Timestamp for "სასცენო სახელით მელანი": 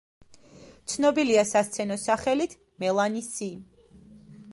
1.49-3.23